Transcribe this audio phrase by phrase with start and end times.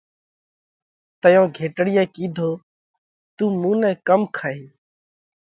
[1.21, 2.49] تئيون گھيٽڙيئہ ڪِيڌو:
[3.35, 4.69] تُون مُون نئہ ڪم کائِيه؟